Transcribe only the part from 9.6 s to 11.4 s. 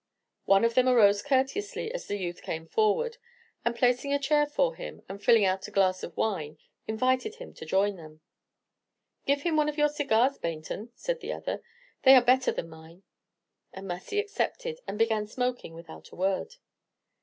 of your cigars, Baynton," said the